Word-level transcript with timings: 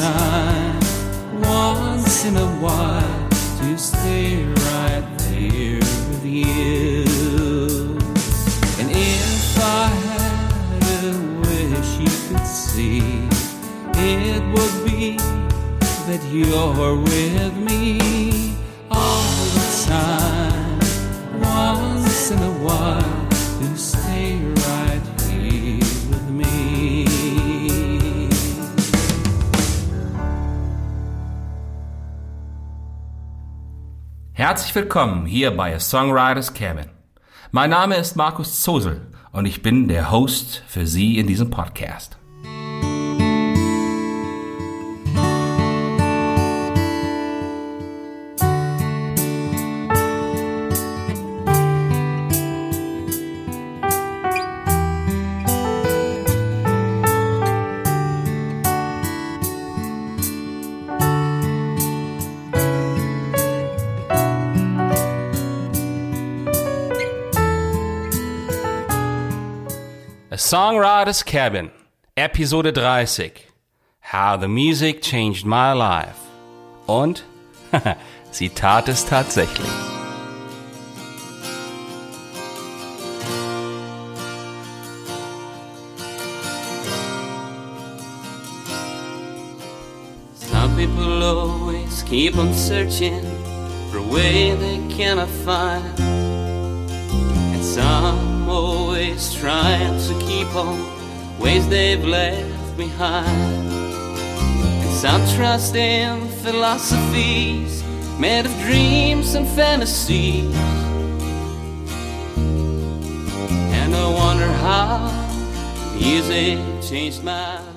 time, 0.00 0.80
once 1.42 2.24
in 2.24 2.36
a 2.36 2.50
while, 2.64 3.28
to 3.60 3.76
stay 3.76 4.44
right 4.44 5.04
there 5.18 5.78
with 6.08 6.24
you. 6.24 7.04
And 8.80 8.88
if 8.90 9.58
I 9.58 9.88
had 10.08 10.92
a 11.04 11.16
wish 11.44 11.90
you 12.04 12.12
could 12.28 12.46
see, 12.46 13.02
it 13.92 14.42
would 14.54 14.76
be 14.86 15.18
that 16.08 16.22
you're 16.32 16.96
with 16.96 17.54
me 17.58 18.56
all 18.90 19.44
the 19.56 19.68
time, 19.86 20.78
once 21.40 22.30
in 22.30 22.38
a 22.38 22.54
while, 22.64 23.28
to 23.60 23.76
stay 23.76 24.36
right 24.36 24.59
Herzlich 34.40 34.74
willkommen 34.74 35.26
hier 35.26 35.50
bei 35.50 35.74
A 35.74 35.78
Songwriters 35.78 36.54
Cabin. 36.54 36.86
Mein 37.50 37.68
Name 37.68 37.96
ist 37.96 38.16
Markus 38.16 38.62
Zosel 38.62 39.02
und 39.32 39.44
ich 39.44 39.60
bin 39.60 39.86
der 39.86 40.10
Host 40.10 40.62
für 40.66 40.86
Sie 40.86 41.18
in 41.18 41.26
diesem 41.26 41.50
Podcast. 41.50 42.19
Songwriter's 70.50 71.22
Cabin, 71.22 71.70
Episode 72.16 72.74
30. 72.74 73.30
How 74.00 74.36
the 74.36 74.48
Music 74.48 75.00
Changed 75.00 75.46
My 75.46 75.72
Life. 75.72 76.18
Und 76.88 77.22
sie 78.32 78.48
tat 78.48 78.88
es 78.88 79.04
tatsächlich. 79.04 79.70
Some 90.34 90.74
people 90.74 91.22
always 91.22 92.02
keep 92.02 92.36
on 92.36 92.52
searching 92.52 93.22
for 93.92 93.98
a 93.98 94.02
way 94.02 94.56
they 94.56 94.80
cannot 94.88 95.28
find. 95.28 96.00
And 96.00 97.64
some 97.64 98.39
always 98.50 99.32
trying 99.32 99.96
to 100.08 100.26
keep 100.26 100.52
on 100.54 100.78
ways 101.38 101.68
they've 101.68 102.04
left 102.04 102.76
behind. 102.76 103.70
Some 105.02 105.22
trust 105.36 105.76
in 105.76 106.28
philosophies 106.42 107.82
made 108.18 108.46
of 108.46 108.52
dreams 108.60 109.34
and 109.34 109.46
fantasies. 109.46 110.54
And 113.78 113.94
I 113.94 114.08
wonder 114.22 114.50
how 114.66 114.98
music 115.96 116.58
changed 116.82 117.22
my. 117.22 117.69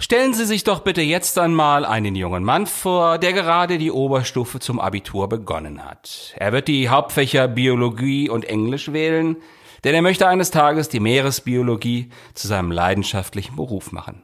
Stellen 0.00 0.32
Sie 0.32 0.44
sich 0.44 0.62
doch 0.62 0.80
bitte 0.80 1.02
jetzt 1.02 1.38
einmal 1.38 1.84
einen 1.84 2.14
jungen 2.14 2.44
Mann 2.44 2.66
vor, 2.68 3.18
der 3.18 3.32
gerade 3.32 3.78
die 3.78 3.90
Oberstufe 3.90 4.60
zum 4.60 4.78
Abitur 4.78 5.28
begonnen 5.28 5.84
hat. 5.84 6.34
Er 6.36 6.52
wird 6.52 6.68
die 6.68 6.88
Hauptfächer 6.88 7.48
Biologie 7.48 8.28
und 8.28 8.44
Englisch 8.44 8.92
wählen, 8.92 9.36
denn 9.82 9.96
er 9.96 10.02
möchte 10.02 10.28
eines 10.28 10.52
Tages 10.52 10.88
die 10.88 11.00
Meeresbiologie 11.00 12.10
zu 12.32 12.46
seinem 12.46 12.70
leidenschaftlichen 12.70 13.56
Beruf 13.56 13.90
machen. 13.90 14.22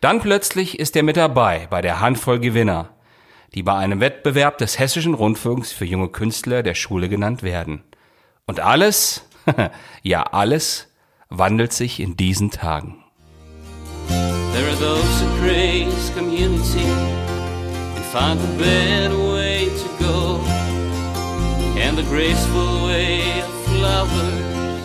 Dann 0.00 0.20
plötzlich 0.20 0.80
ist 0.80 0.96
er 0.96 1.04
mit 1.04 1.16
dabei 1.16 1.68
bei 1.70 1.80
der 1.80 2.00
Handvoll 2.00 2.40
Gewinner, 2.40 2.90
die 3.54 3.62
bei 3.62 3.74
einem 3.74 4.00
Wettbewerb 4.00 4.58
des 4.58 4.80
Hessischen 4.80 5.14
Rundfunks 5.14 5.72
für 5.72 5.84
junge 5.84 6.08
Künstler 6.08 6.64
der 6.64 6.74
Schule 6.74 7.08
genannt 7.08 7.44
werden. 7.44 7.84
Und 8.46 8.58
alles, 8.58 9.28
ja 10.02 10.24
alles, 10.24 10.92
wandelt 11.28 11.72
sich 11.72 12.00
in 12.00 12.16
diesen 12.16 12.50
Tagen. 12.50 13.01
There 14.52 14.68
are 14.68 14.76
those 14.76 15.20
who 15.20 15.28
praise 15.40 16.10
community 16.10 16.84
and 17.96 18.04
find 18.12 18.38
a 18.38 18.58
better 18.58 19.16
way 19.16 19.70
to 19.80 19.88
go, 19.98 20.40
and 21.80 21.96
the 21.96 22.02
graceful 22.02 22.84
way 22.84 23.40
of 23.40 23.50
flowers 23.64 24.82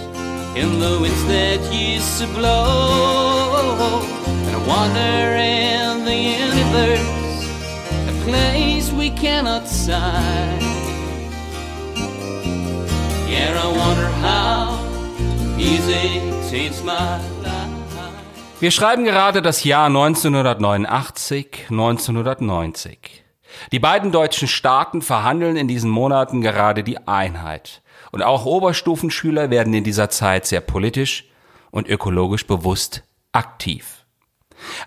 in 0.56 0.80
the 0.80 0.98
winds 1.02 1.24
that 1.26 1.60
used 1.74 2.22
to 2.22 2.28
blow. 2.28 4.04
And 4.48 4.56
I 4.56 4.60
wander 4.66 5.36
in 5.36 6.06
the 6.06 6.16
universe, 6.16 7.44
a 8.08 8.14
place 8.24 8.90
we 8.92 9.10
cannot 9.10 9.68
sight. 9.68 10.62
Yeah, 13.28 13.62
I 13.62 13.68
wonder 13.82 14.10
how 14.26 14.80
music 15.58 16.22
changed 16.50 16.86
my 16.86 17.20
life. 17.44 17.67
Wir 18.60 18.72
schreiben 18.72 19.04
gerade 19.04 19.44
das 19.44 19.64
Jahr 19.64 19.86
1989, 19.86 21.68
1990. 21.70 23.24
Die 23.72 23.78
beiden 23.78 24.12
deutschen 24.12 24.48
Staaten 24.48 25.04
verhandeln 25.04 25.58
in 25.58 25.68
diesen 25.68 25.92
Monaten 25.92 26.42
gerade 26.42 26.84
die 26.84 27.08
Einheit. 27.08 27.84
Und 28.12 28.24
auch 28.24 28.46
Oberstufenschüler 28.46 29.52
werden 29.52 29.76
in 29.76 29.84
dieser 29.84 30.10
Zeit 30.10 30.48
sehr 30.48 30.62
politisch 30.62 31.26
und 31.70 31.88
ökologisch 31.88 32.48
bewusst 32.48 33.04
aktiv. 33.32 34.08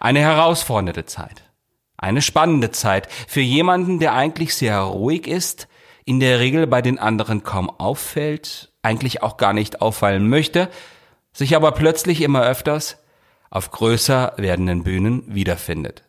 Eine 0.00 0.19
herausfordernde 0.19 1.06
Zeit. 1.06 1.44
Eine 1.97 2.22
spannende 2.22 2.72
Zeit 2.72 3.06
für 3.28 3.41
jemanden, 3.41 4.00
der 4.00 4.14
eigentlich 4.14 4.56
sehr 4.56 4.80
ruhig 4.80 5.28
ist, 5.28 5.69
in 6.04 6.19
der 6.19 6.41
Regel 6.41 6.66
bei 6.66 6.82
den 6.82 6.98
anderen 6.98 7.44
kaum 7.44 7.70
auffällt, 7.70 8.72
eigentlich 8.82 9.22
auch 9.22 9.36
gar 9.36 9.53
nicht 9.53 9.80
auffallen 9.80 10.28
möchte, 10.28 10.69
sich 11.32 11.54
aber 11.54 11.70
plötzlich 11.70 12.20
immer 12.20 12.42
öfters 12.42 13.00
auf 13.50 13.71
größer 13.71 14.34
werdenden 14.37 14.84
Bühnen 14.84 15.22
wiederfindet. 15.27 16.05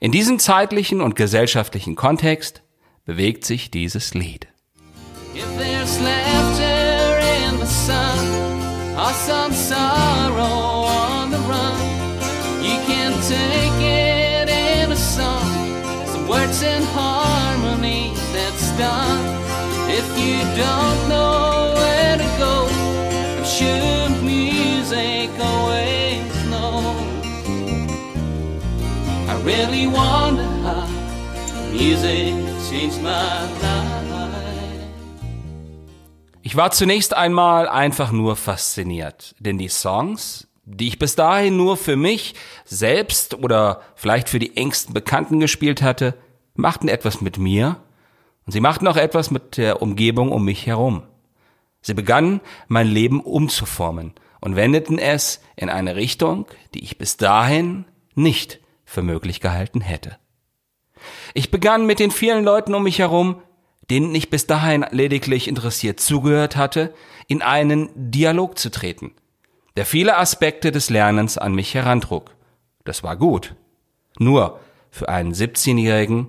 In 0.00 0.10
diesem 0.12 0.38
zeitlichen 0.38 1.00
und 1.00 1.16
gesellschaftlichen 1.16 1.96
Kontext 1.96 2.62
bewegt 3.04 3.44
sich 3.44 3.70
dieses 3.70 4.14
Lied. 4.14 4.48
If 5.34 5.46
Wonder 29.86 30.48
how 30.62 30.88
music 31.72 32.34
changed 32.68 33.02
my 33.02 33.10
life. 33.60 33.82
Ich 36.44 36.56
war 36.56 36.70
zunächst 36.70 37.14
einmal 37.14 37.68
einfach 37.68 38.12
nur 38.12 38.36
fasziniert, 38.36 39.34
denn 39.38 39.58
die 39.58 39.68
Songs, 39.68 40.48
die 40.64 40.88
ich 40.88 40.98
bis 40.98 41.14
dahin 41.14 41.56
nur 41.56 41.76
für 41.76 41.96
mich 41.96 42.34
selbst 42.64 43.34
oder 43.34 43.80
vielleicht 43.94 44.28
für 44.28 44.38
die 44.38 44.56
engsten 44.56 44.92
Bekannten 44.92 45.40
gespielt 45.40 45.82
hatte, 45.82 46.14
machten 46.54 46.88
etwas 46.88 47.20
mit 47.20 47.38
mir 47.38 47.76
und 48.44 48.52
sie 48.52 48.60
machten 48.60 48.88
auch 48.88 48.96
etwas 48.96 49.30
mit 49.30 49.56
der 49.56 49.82
Umgebung 49.82 50.32
um 50.32 50.44
mich 50.44 50.66
herum. 50.66 51.04
Sie 51.80 51.94
begannen 51.94 52.40
mein 52.68 52.88
Leben 52.88 53.20
umzuformen 53.20 54.12
und 54.40 54.56
wendeten 54.56 54.98
es 54.98 55.40
in 55.56 55.70
eine 55.70 55.96
Richtung, 55.96 56.46
die 56.74 56.82
ich 56.84 56.98
bis 56.98 57.16
dahin 57.16 57.84
nicht 58.14 58.61
für 58.92 59.02
möglich 59.02 59.40
gehalten 59.40 59.80
hätte. 59.80 60.16
Ich 61.34 61.50
begann 61.50 61.86
mit 61.86 61.98
den 61.98 62.10
vielen 62.10 62.44
Leuten 62.44 62.74
um 62.74 62.84
mich 62.84 62.98
herum, 62.98 63.42
denen 63.90 64.14
ich 64.14 64.30
bis 64.30 64.46
dahin 64.46 64.84
lediglich 64.90 65.48
interessiert 65.48 65.98
zugehört 65.98 66.56
hatte, 66.56 66.94
in 67.26 67.42
einen 67.42 67.88
Dialog 67.94 68.58
zu 68.58 68.70
treten, 68.70 69.12
der 69.76 69.86
viele 69.86 70.16
Aspekte 70.16 70.70
des 70.70 70.90
Lernens 70.90 71.38
an 71.38 71.54
mich 71.54 71.74
herantrug. 71.74 72.34
Das 72.84 73.02
war 73.02 73.16
gut. 73.16 73.54
Nur 74.18 74.60
für 74.90 75.08
einen 75.08 75.32
17-Jährigen 75.32 76.28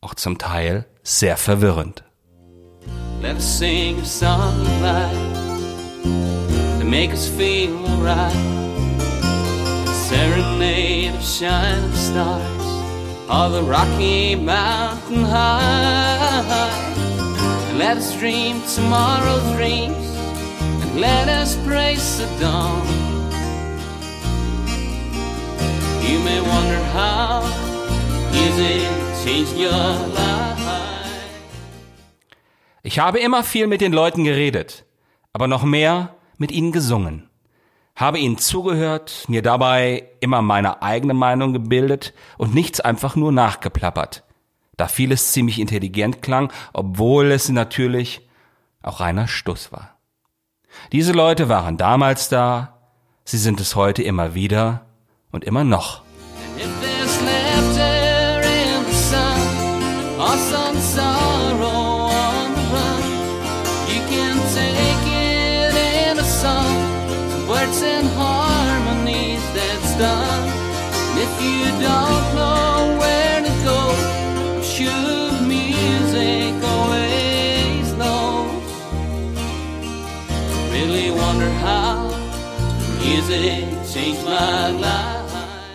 auch 0.00 0.14
zum 0.14 0.38
Teil 0.38 0.86
sehr 1.02 1.36
verwirrend. 1.36 2.04
Let 3.22 3.36
us 3.36 3.58
sing 3.58 4.00
a 4.00 4.04
song 4.04 4.60
of 4.60 4.82
life 4.82 5.32
make 6.92 7.12
us 7.12 7.26
feel 7.26 7.74
alright. 7.86 8.71
Serenade 10.12 11.14
of 11.14 11.24
shining 11.24 11.90
stars 11.94 12.66
of 13.30 13.52
the 13.52 13.62
Rocky 13.62 14.36
Mountain 14.36 15.24
High. 15.24 16.68
And 17.70 17.78
let 17.78 17.96
us 17.96 18.14
dream 18.18 18.60
tomorrow's 18.74 19.56
dreams 19.56 20.06
and 20.82 21.00
let 21.00 21.30
us 21.30 21.56
praise 21.66 22.18
the 22.18 22.26
dawn. 22.38 22.86
You 26.06 26.18
may 26.28 26.40
wonder 26.42 26.80
how 26.92 27.40
music 28.32 28.86
changed 29.24 29.56
your 29.56 29.72
life. 29.72 30.52
Ich 32.82 32.98
habe 32.98 33.18
immer 33.18 33.42
viel 33.44 33.66
mit 33.66 33.80
den 33.80 33.94
Leuten 33.94 34.24
geredet, 34.24 34.84
aber 35.32 35.46
noch 35.46 35.62
mehr 35.64 36.16
mit 36.36 36.52
ihnen 36.52 36.70
gesungen. 36.72 37.31
Habe 37.94 38.18
ihnen 38.18 38.38
zugehört, 38.38 39.24
mir 39.28 39.42
dabei 39.42 40.08
immer 40.20 40.42
meine 40.42 40.82
eigene 40.82 41.14
Meinung 41.14 41.52
gebildet 41.52 42.14
und 42.38 42.54
nichts 42.54 42.80
einfach 42.80 43.16
nur 43.16 43.32
nachgeplappert. 43.32 44.24
Da 44.76 44.88
vieles 44.88 45.32
ziemlich 45.32 45.60
intelligent 45.60 46.22
klang, 46.22 46.50
obwohl 46.72 47.30
es 47.30 47.48
natürlich 47.50 48.26
auch 48.82 49.00
reiner 49.00 49.28
Stuss 49.28 49.72
war. 49.72 49.96
Diese 50.90 51.12
Leute 51.12 51.48
waren 51.48 51.76
damals 51.76 52.28
da, 52.28 52.78
sie 53.24 53.38
sind 53.38 53.60
es 53.60 53.76
heute 53.76 54.02
immer 54.02 54.34
wieder 54.34 54.86
und 55.30 55.44
immer 55.44 55.64
noch. 55.64 56.01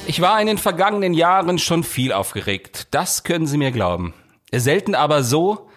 Ich 0.08 0.22
war 0.22 0.42
in 0.42 0.48
den 0.48 0.58
vergangenen 0.58 1.14
Jahren 1.14 1.60
schon 1.60 1.84
viel 1.84 2.12
aufgeregt, 2.12 2.88
das 2.92 3.24
können 3.24 3.46
Sie 3.46 3.58
mir 3.58 3.72
glauben. 3.72 4.14
Selten 4.52 4.96
aber 4.96 5.22
so 5.22 5.70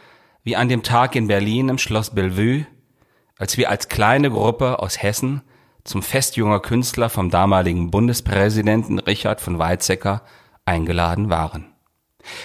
wie 0.42 0.56
an 0.56 0.68
dem 0.68 0.82
Tag 0.82 1.14
in 1.14 1.26
Berlin 1.26 1.68
im 1.68 1.78
Schloss 1.78 2.14
Bellevue, 2.14 2.66
als 3.38 3.56
wir 3.56 3.68
als 3.68 3.88
kleine 3.88 4.30
Gruppe 4.30 4.78
aus 4.78 5.02
Hessen 5.02 5.42
zum 5.84 6.02
Fest 6.02 6.36
junger 6.36 6.60
Künstler 6.60 7.08
vom 7.08 7.30
damaligen 7.30 7.90
Bundespräsidenten 7.90 8.98
Richard 8.98 9.40
von 9.40 9.58
Weizsäcker 9.58 10.22
eingeladen 10.64 11.30
waren. 11.30 11.72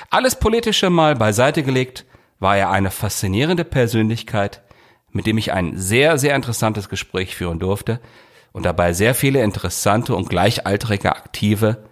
Alles 0.10 0.36
Politische 0.36 0.90
mal 0.90 1.16
beiseite 1.16 1.64
gelegt, 1.64 2.06
war 2.40 2.58
er 2.58 2.70
eine 2.70 2.92
faszinierende 2.92 3.64
Persönlichkeit, 3.64 4.62
mit 5.12 5.26
dem 5.26 5.38
ich 5.38 5.54
ein 5.54 5.78
sehr, 5.78 6.18
sehr 6.18 6.36
interessantes 6.36 6.90
Gespräch 6.90 7.36
führen 7.36 7.60
durfte 7.60 8.00
und 8.52 8.66
dabei 8.66 8.94
sehr 8.94 9.16
viele 9.16 9.42
interessante 9.42 10.16
und 10.16 10.30
gleichaltrige 10.30 11.16
Aktive 11.16 11.86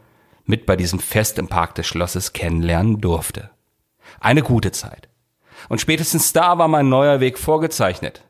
mit 0.46 0.66
bei 0.66 0.76
diesem 0.76 1.00
Fest 1.00 1.40
im 1.40 1.48
Park 1.48 1.76
des 1.76 1.88
Schlosses 1.88 2.34
kennenlernen 2.34 3.00
durfte. 3.00 3.50
Eine 4.20 4.44
gute 4.44 4.72
Zeit. 4.72 5.08
Und 5.70 5.80
spätestens 5.80 6.34
da 6.34 6.58
war 6.58 6.68
mein 6.68 6.90
neuer 6.90 7.20
Weg 7.20 7.40
vorgezeichnet. 7.40 8.24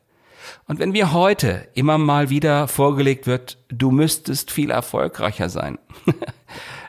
Und 0.68 0.80
wenn 0.80 0.92
mir 0.92 1.12
heute 1.12 1.68
immer 1.74 1.98
mal 1.98 2.30
wieder 2.30 2.68
vorgelegt 2.68 3.28
wird, 3.28 3.58
du 3.70 3.92
müsstest 3.92 4.52
viel 4.52 4.72
erfolgreicher 4.72 5.50
sein, 5.50 5.78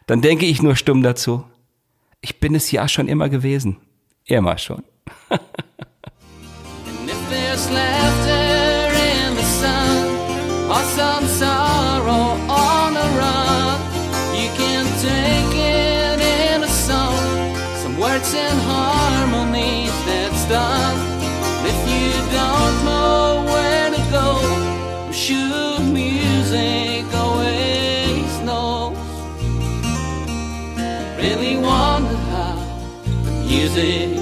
dann 0.07 0.23
denke 0.23 0.47
ich 0.47 0.63
nur 0.63 0.77
stumm 0.77 1.03
dazu, 1.03 1.45
ich 2.21 2.41
bin 2.41 2.55
es 2.55 2.71
ja 2.71 2.89
schon 2.89 3.09
immer 3.09 3.29
gewesen. 3.29 3.79
Immer 4.25 4.59
schon. 4.59 4.85
And 5.31 7.11
if 7.11 7.29
there's 7.29 7.71
laughter 7.71 8.93
in 8.93 9.05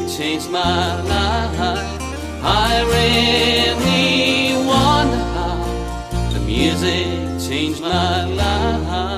changed 0.08 0.50
my 0.50 1.00
life. 1.02 1.78
I 2.43 2.82
really 2.96 4.66
how 5.34 6.31
the 6.32 6.40
music 6.40 7.40
changed 7.49 7.81
my 7.81 8.25
life. 8.25 9.12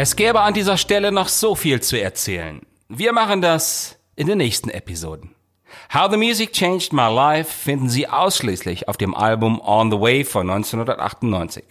Es 0.00 0.14
gäbe 0.14 0.42
an 0.42 0.54
dieser 0.54 0.76
Stelle 0.76 1.10
noch 1.10 1.26
so 1.26 1.56
viel 1.56 1.80
zu 1.80 2.00
erzählen. 2.00 2.60
Wir 2.88 3.12
machen 3.12 3.42
das 3.42 3.98
in 4.14 4.28
den 4.28 4.38
nächsten 4.38 4.70
Episoden. 4.70 5.34
How 5.92 6.08
the 6.08 6.16
Music 6.16 6.52
Changed 6.52 6.92
My 6.92 7.12
Life 7.12 7.50
finden 7.50 7.88
Sie 7.88 8.06
ausschließlich 8.06 8.86
auf 8.86 8.96
dem 8.96 9.12
Album 9.12 9.60
On 9.60 9.90
the 9.90 10.00
Way 10.00 10.22
von 10.22 10.48
1998. 10.48 11.64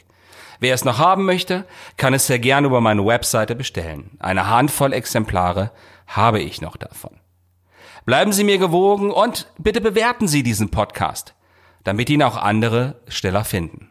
Wer 0.60 0.74
es 0.74 0.84
noch 0.84 0.98
haben 0.98 1.24
möchte, 1.24 1.65
kann 1.96 2.13
es 2.13 2.27
sehr 2.27 2.39
gerne 2.39 2.67
über 2.67 2.81
meine 2.81 3.05
Webseite 3.05 3.55
bestellen. 3.55 4.17
Eine 4.19 4.50
Handvoll 4.50 4.91
Exemplare 4.91 5.72
habe 6.05 6.41
ich 6.41 6.60
noch 6.60 6.75
davon. 6.75 7.22
Bleiben 8.05 8.34
Sie 8.34 8.43
mir 8.43 8.57
gewogen 8.57 9.10
und 9.10 9.48
bitte 9.57 9.79
bewerten 9.79 10.27
Sie 10.27 10.43
diesen 10.43 10.69
Podcast, 10.69 11.34
damit 11.86 12.10
ihn 12.10 12.24
auch 12.24 12.36
andere 12.36 13.00
schneller 13.07 13.46
finden. 13.46 13.89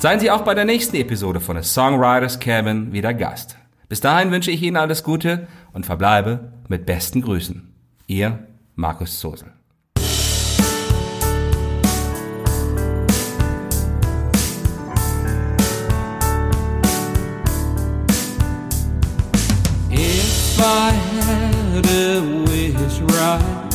Seien 0.00 0.18
Sie 0.18 0.30
auch 0.30 0.40
bei 0.40 0.54
der 0.54 0.64
nächsten 0.64 0.96
Episode 0.96 1.40
von 1.40 1.58
A 1.58 1.62
Songwriters 1.62 2.40
Cabin 2.40 2.90
wieder 2.90 3.12
Gast. 3.12 3.58
Bis 3.86 4.00
dahin 4.00 4.30
wünsche 4.30 4.50
ich 4.50 4.62
Ihnen 4.62 4.78
alles 4.78 5.04
Gute 5.04 5.46
und 5.74 5.84
verbleibe 5.84 6.54
mit 6.68 6.86
besten 6.86 7.20
Grüßen. 7.20 7.70
Ihr 8.06 8.38
Markus 8.76 9.20
Zosel. 9.20 9.52
If 19.90 20.58
I 20.60 20.92
had 20.92 21.86
a 21.86 22.22
wish 22.46 23.00
right 23.02 23.69